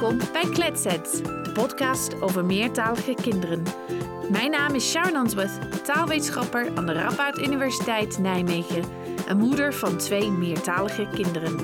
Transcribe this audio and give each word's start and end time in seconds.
Welkom 0.00 0.32
bij 0.32 0.50
Kletsets, 0.52 1.22
de 1.22 1.50
podcast 1.52 2.22
over 2.22 2.44
meertalige 2.44 3.14
kinderen. 3.14 3.62
Mijn 4.30 4.50
naam 4.50 4.74
is 4.74 4.90
Sharon 4.90 5.16
Answorth, 5.16 5.84
taalwetenschapper 5.84 6.70
aan 6.74 6.86
de 6.86 6.92
Radboud 6.92 7.38
Universiteit 7.38 8.18
Nijmegen 8.18 8.82
en 9.26 9.38
moeder 9.38 9.74
van 9.74 9.96
twee 9.96 10.30
meertalige 10.30 11.08
kinderen. 11.14 11.56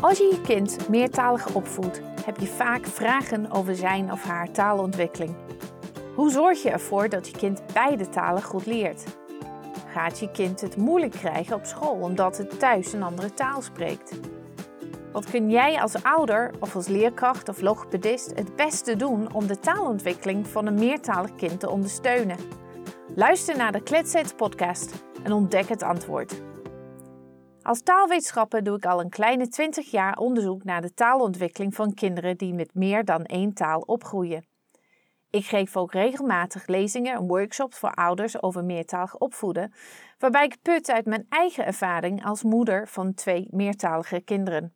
Als 0.00 0.18
je 0.18 0.24
je 0.24 0.40
kind 0.44 0.88
meertalig 0.88 1.54
opvoedt, 1.54 2.00
heb 2.24 2.38
je 2.38 2.46
vaak 2.46 2.86
vragen 2.86 3.50
over 3.50 3.76
zijn 3.76 4.12
of 4.12 4.22
haar 4.22 4.50
taalontwikkeling. 4.50 5.36
Hoe 6.14 6.30
zorg 6.30 6.62
je 6.62 6.70
ervoor 6.70 7.08
dat 7.08 7.28
je 7.28 7.36
kind 7.36 7.62
beide 7.72 8.08
talen 8.08 8.42
goed 8.42 8.66
leert? 8.66 9.04
Gaat 9.96 10.18
je 10.18 10.30
kind 10.30 10.60
het 10.60 10.76
moeilijk 10.76 11.12
krijgen 11.12 11.56
op 11.56 11.64
school 11.64 12.00
omdat 12.00 12.38
het 12.38 12.58
thuis 12.58 12.92
een 12.92 13.02
andere 13.02 13.34
taal 13.34 13.62
spreekt? 13.62 14.18
Wat 15.12 15.30
kun 15.30 15.50
jij 15.50 15.80
als 15.80 16.02
ouder 16.02 16.54
of 16.60 16.74
als 16.74 16.88
leerkracht 16.88 17.48
of 17.48 17.60
logopedist 17.60 18.34
het 18.34 18.56
beste 18.56 18.96
doen 18.96 19.32
om 19.32 19.46
de 19.46 19.58
taalontwikkeling 19.58 20.46
van 20.46 20.66
een 20.66 20.74
meertalig 20.74 21.34
kind 21.34 21.60
te 21.60 21.70
ondersteunen? 21.70 22.36
Luister 23.14 23.56
naar 23.56 23.72
de 23.72 23.82
Kletsets 23.82 24.32
podcast 24.32 25.04
en 25.22 25.32
ontdek 25.32 25.68
het 25.68 25.82
antwoord. 25.82 26.42
Als 27.62 27.82
taalwetenschapper 27.82 28.62
doe 28.62 28.76
ik 28.76 28.86
al 28.86 29.00
een 29.00 29.10
kleine 29.10 29.48
20 29.48 29.90
jaar 29.90 30.16
onderzoek 30.16 30.64
naar 30.64 30.80
de 30.80 30.94
taalontwikkeling 30.94 31.74
van 31.74 31.94
kinderen 31.94 32.36
die 32.36 32.54
met 32.54 32.74
meer 32.74 33.04
dan 33.04 33.24
één 33.24 33.52
taal 33.52 33.80
opgroeien. 33.80 34.55
Ik 35.36 35.44
geef 35.44 35.76
ook 35.76 35.92
regelmatig 35.92 36.66
lezingen 36.66 37.14
en 37.14 37.26
workshops 37.26 37.78
voor 37.78 37.94
ouders 37.94 38.42
over 38.42 38.64
meertalig 38.64 39.16
opvoeden, 39.16 39.72
waarbij 40.18 40.44
ik 40.44 40.62
put 40.62 40.90
uit 40.90 41.06
mijn 41.06 41.26
eigen 41.28 41.66
ervaring 41.66 42.24
als 42.24 42.42
moeder 42.42 42.88
van 42.88 43.14
twee 43.14 43.48
meertalige 43.50 44.20
kinderen. 44.20 44.74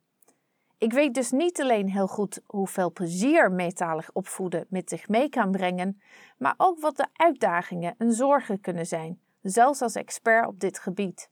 Ik 0.77 0.93
weet 0.93 1.13
dus 1.13 1.31
niet 1.31 1.61
alleen 1.61 1.89
heel 1.89 2.07
goed 2.07 2.41
hoeveel 2.45 2.91
plezier 2.91 3.51
meertalig 3.51 4.09
opvoeden 4.13 4.65
met 4.69 4.89
zich 4.89 5.07
mee 5.07 5.29
kan 5.29 5.51
brengen, 5.51 6.01
maar 6.37 6.53
ook 6.57 6.79
wat 6.79 6.97
de 6.97 7.07
uitdagingen 7.13 7.95
en 7.97 8.13
zorgen 8.13 8.61
kunnen 8.61 8.85
zijn, 8.85 9.21
zelfs 9.41 9.81
als 9.81 9.95
expert 9.95 10.47
op 10.47 10.59
dit 10.59 10.79
gebied. 10.79 11.29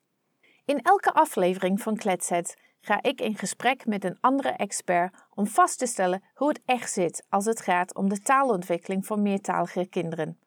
In 0.65 0.81
elke 0.81 1.11
aflevering 1.11 1.81
van 1.81 1.95
Kletsets 1.95 2.55
ga 2.81 3.01
ik 3.01 3.21
in 3.21 3.35
gesprek 3.35 3.85
met 3.85 4.03
een 4.03 4.17
andere 4.19 4.49
expert 4.49 5.15
om 5.33 5.47
vast 5.47 5.79
te 5.79 5.85
stellen 5.85 6.23
hoe 6.33 6.47
het 6.47 6.61
echt 6.65 6.91
zit 6.91 7.25
als 7.29 7.45
het 7.45 7.61
gaat 7.61 7.95
om 7.95 8.09
de 8.09 8.19
taalontwikkeling 8.19 9.05
van 9.05 9.21
meertalige 9.21 9.85
kinderen. 9.85 10.39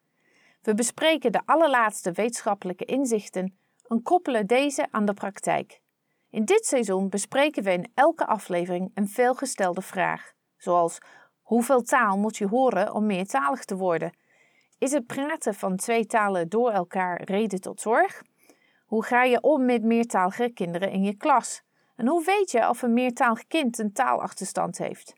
We 0.61 0.73
bespreken 0.73 1.31
de 1.31 1.41
allerlaatste 1.45 2.11
wetenschappelijke 2.11 2.85
inzichten 2.85 3.57
en 3.87 4.01
koppelen 4.01 4.47
deze 4.47 4.87
aan 4.91 5.05
de 5.05 5.13
praktijk. 5.13 5.81
In 6.29 6.45
dit 6.45 6.65
seizoen 6.65 7.09
bespreken 7.09 7.63
we 7.63 7.71
in 7.71 7.91
elke 7.93 8.25
aflevering 8.25 8.91
een 8.93 9.07
veelgestelde 9.07 9.81
vraag, 9.81 10.33
zoals 10.57 10.97
hoeveel 11.41 11.81
taal 11.81 12.17
moet 12.17 12.37
je 12.37 12.47
horen 12.47 12.93
om 12.93 13.05
meertalig 13.05 13.65
te 13.65 13.75
worden? 13.75 14.17
Is 14.77 14.91
het 14.91 15.05
praten 15.05 15.53
van 15.53 15.75
twee 15.75 16.05
talen 16.05 16.49
door 16.49 16.71
elkaar 16.71 17.23
reden 17.23 17.61
tot 17.61 17.81
zorg? 17.81 18.21
Hoe 18.85 19.03
ga 19.03 19.23
je 19.23 19.41
om 19.41 19.65
met 19.65 19.83
meertalige 19.83 20.51
kinderen 20.53 20.91
in 20.91 21.03
je 21.03 21.17
klas? 21.17 21.63
En 22.03 22.09
hoe 22.09 22.23
weet 22.23 22.51
je 22.51 22.69
of 22.69 22.81
een 22.81 22.93
meertalig 22.93 23.47
kind 23.47 23.79
een 23.79 23.93
taalachterstand 23.93 24.77
heeft? 24.77 25.13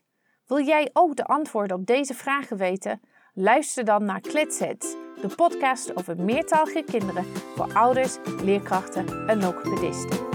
Wil 0.46 0.60
jij 0.60 0.90
ook 0.92 1.16
de 1.16 1.24
antwoorden 1.24 1.76
op 1.76 1.86
deze 1.86 2.14
vragen 2.14 2.56
weten? 2.56 3.00
Luister 3.34 3.84
dan 3.84 4.04
naar 4.04 4.20
Kletsets, 4.20 4.96
de 5.20 5.34
podcast 5.36 5.96
over 5.96 6.16
meertalige 6.16 6.82
kinderen 6.82 7.24
voor 7.54 7.72
ouders, 7.72 8.16
leerkrachten 8.42 9.28
en 9.28 9.40
logopedisten. 9.40 10.25